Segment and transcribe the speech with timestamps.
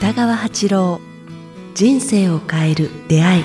[0.00, 0.98] 北川八郎
[1.74, 3.44] 人生を変える出会い。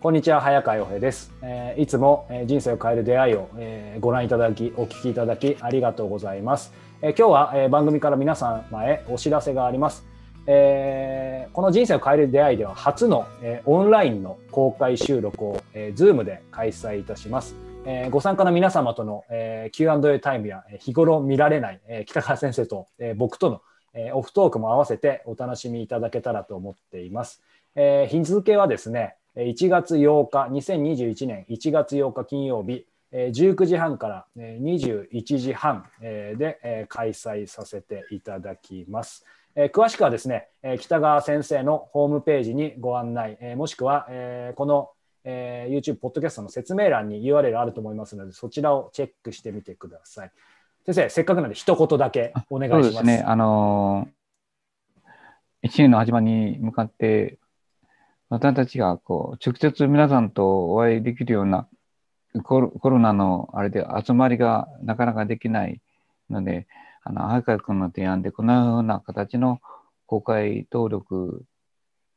[0.00, 6.72] こんにちは早川洋平です、えーいつも、えー人生を変える出会いを、えーご覧いただきお聞きいただきありがとうございます、
[7.02, 10.06] えー今日は、えー番組から皆様へお知らせがあります、
[10.46, 17.54] えーこの人生を変える出会いでは初の、えーオンラインの公開収録を、えー、Zoom で開催いたします。
[17.88, 23.62] えーご参加の皆様との、えー Q&A タイムやえー日頃見られない、えー北川先生と、えー僕との、
[23.94, 27.42] えーオフトークも合わせてお楽しみいただけたらと思っています。
[27.76, 39.24] えー日付はですね、1月8日、2021年1月8日金曜日、えー19時半からえー21時半えーでえー開催させていただきます。
[39.54, 44.90] えー詳しくはですね、えー北川先生のホームページにご案内、えーもしくは、えーこの
[45.28, 50.30] えー YouTube、ポッドキャストの説明欄に URL あると思いますので、そちらをチェックしてみてください。
[50.86, 52.84] 先生、せっかくなので一言だけお願いします。
[52.84, 53.24] そうですね。
[53.26, 55.08] あのー、
[55.62, 57.38] 一年の始まりに向かって、
[58.28, 61.66] 私たちがこう、直接皆さんとお会いできるような
[62.44, 65.80] コロコロナのあれで集まりがなかなかできない
[66.30, 66.68] ので、
[67.02, 69.60] あの、早川君の提案でこのような形の
[70.06, 71.44] 公開登録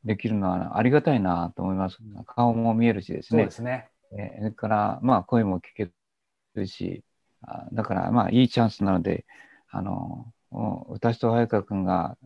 [0.04, 1.98] できるのはありがたいなと思います。
[2.26, 3.52] 顔も見えるしですねそうで。
[3.52, 3.90] すね。
[4.12, 5.92] えーそれから、まあ、声も聞け
[6.56, 7.04] るし、
[7.42, 9.26] あだから、まあ、いいチャンスなので、
[9.70, 12.18] あの、お私と早川君が、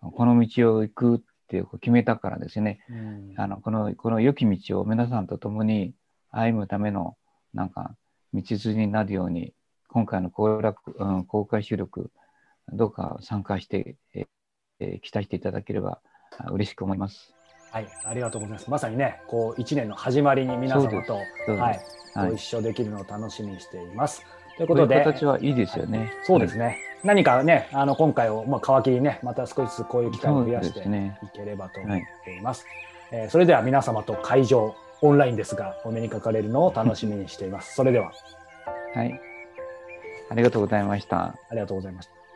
[0.00, 5.94] この道を行くって決めたからですね、うんあの、この、この良き道を皆さんと共に
[6.30, 7.16] 歩むための、
[7.52, 7.94] なんか、
[8.32, 9.52] 道筋になるように、
[9.88, 12.10] 今回の公楽、うん、公開収録、
[12.72, 14.26] どうか参加して、えー
[14.80, 16.00] えー期待していただければあ
[16.50, 17.34] 嬉しく思います。
[17.70, 18.70] はい、ありがとうございます。
[18.70, 21.80] まさにね、こう一年の始まりに皆様と、はい、はい
[22.14, 24.22] ご一緒できるのを楽しみにしています。
[24.56, 26.12] ということで、形はいいですよね。
[26.24, 26.78] そうですね。
[27.04, 30.82] 何かね、あの今回をまあ皮切りにね、また少しずつこういう機会を増やしてい
[31.34, 32.66] ければと思っています。
[33.12, 37.74] えーそれでは皆様と会場オンラインですがお目にかかれるのを楽しみにしています。
[37.74, 38.12] それでは
[38.94, 39.20] はい。
[40.30, 41.18] ありがとうございました。
[41.18, 42.27] ありがとうございました。